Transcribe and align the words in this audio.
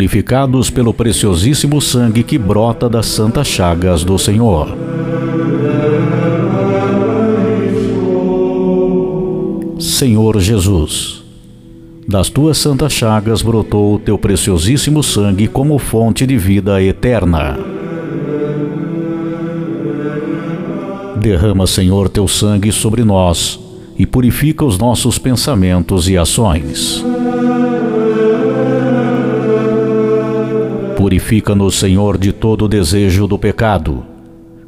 purificados 0.00 0.70
pelo 0.70 0.94
preciosíssimo 0.94 1.78
sangue 1.78 2.22
que 2.22 2.38
brota 2.38 2.88
das 2.88 3.04
santas 3.04 3.46
chagas 3.46 4.02
do 4.02 4.18
Senhor. 4.18 4.74
Senhor 9.78 10.40
Jesus, 10.40 11.22
das 12.08 12.30
tuas 12.30 12.56
santas 12.56 12.94
chagas 12.94 13.42
brotou 13.42 13.96
o 13.96 13.98
teu 13.98 14.16
preciosíssimo 14.16 15.02
sangue 15.02 15.46
como 15.46 15.78
fonte 15.78 16.26
de 16.26 16.38
vida 16.38 16.82
eterna. 16.82 17.58
Derrama, 21.20 21.66
Senhor, 21.66 22.08
teu 22.08 22.26
sangue 22.26 22.72
sobre 22.72 23.04
nós 23.04 23.60
e 23.98 24.06
purifica 24.06 24.64
os 24.64 24.78
nossos 24.78 25.18
pensamentos 25.18 26.08
e 26.08 26.16
ações. 26.16 27.04
Purifica-nos, 31.10 31.74
Senhor, 31.74 32.16
de 32.16 32.32
todo 32.32 32.68
desejo 32.68 33.26
do 33.26 33.36
pecado. 33.36 34.04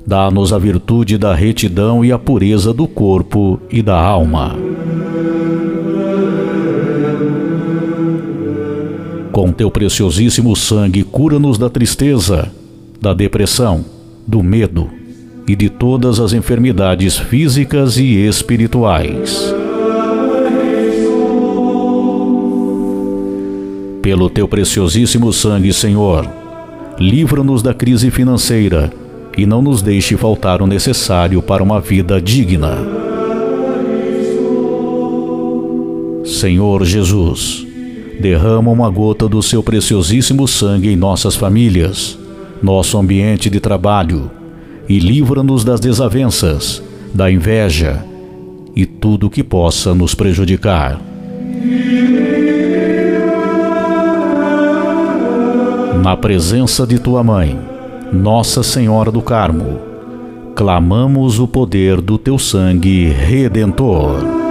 Dá-nos 0.05 0.53
a 0.53 0.59
virtude 0.59 1.17
da 1.17 1.33
retidão 1.37 2.05
e 2.05 2.11
a 2.11 2.19
pureza 2.19 2.75
do 2.75 2.89
corpo 2.89 3.61
e 3.71 3.81
da 3.81 3.97
alma. 3.97 4.57
Com 9.31 9.53
teu 9.53 9.71
preciosíssimo 9.71 10.57
sangue, 10.57 11.05
cura-nos 11.05 11.59
da 11.59 11.71
tristeza, 11.71 12.51
da 13.01 13.15
depressão, 13.15 13.85
do 14.27 14.43
medo 14.43 14.91
e 15.47 15.55
de 15.55 15.69
todas 15.69 16.19
as 16.19 16.33
enfermidades 16.33 17.17
físicas 17.17 17.97
e 17.97 18.27
espirituais. 18.27 19.62
Pelo 24.13 24.29
teu 24.29 24.47
preciosíssimo 24.47 25.33
sangue, 25.33 25.73
Senhor, 25.73 26.29
livra-nos 26.99 27.63
da 27.63 27.73
crise 27.73 28.11
financeira 28.11 28.93
e 29.39 29.47
não 29.47 29.63
nos 29.63 29.81
deixe 29.81 30.19
faltar 30.19 30.61
o 30.61 30.67
necessário 30.67 31.41
para 31.41 31.63
uma 31.63 31.81
vida 31.81 32.21
digna. 32.21 32.77
Senhor 36.27 36.85
Jesus, 36.85 37.67
derrama 38.21 38.71
uma 38.71 38.91
gota 38.91 39.27
do 39.27 39.43
seu 39.43 39.63
preciosíssimo 39.63 40.47
sangue 40.47 40.91
em 40.91 40.97
nossas 40.97 41.35
famílias, 41.35 42.19
nosso 42.63 42.99
ambiente 42.99 43.49
de 43.49 43.61
trabalho 43.61 44.31
e 44.91 44.99
livra-nos 44.99 45.65
das 45.65 45.81
desavenças, 45.81 46.83
da 47.15 47.33
inveja 47.33 48.05
e 48.77 48.85
tudo 48.85 49.31
que 49.31 49.43
possa 49.43 49.95
nos 49.95 50.15
prejudicar. 50.15 51.01
Na 56.03 56.17
presença 56.17 56.85
de 56.85 56.99
tua 56.99 57.23
mãe, 57.23 57.57
Nossa 58.13 58.65
Senhora 58.65 59.09
do 59.09 59.23
Carmo, 59.23 59.79
clamamos 60.53 61.39
o 61.39 61.47
poder 61.47 62.01
do 62.01 62.19
teu 62.19 62.41
sangue 62.41 63.05
redentor. 63.05 64.42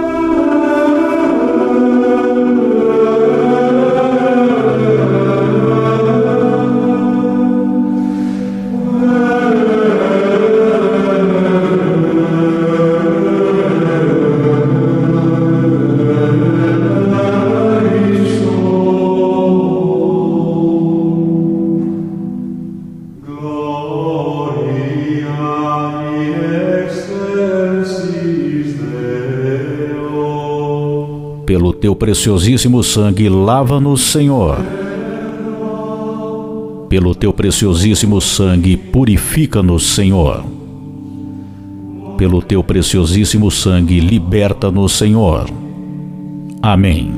Pelo 31.46 31.72
teu 31.72 31.94
preciosíssimo 31.94 32.82
sangue, 32.82 33.28
lava-nos, 33.28 34.00
Senhor. 34.00 34.58
Pelo 36.88 37.14
teu 37.14 37.32
preciosíssimo 37.32 38.20
sangue, 38.20 38.76
purifica-nos, 38.76 39.82
Senhor. 39.82 40.44
Pelo 42.16 42.40
teu 42.40 42.62
preciosíssimo 42.62 43.50
sangue, 43.50 43.98
liberta-nos, 43.98 44.92
Senhor. 44.92 45.46
Amém. 46.62 47.10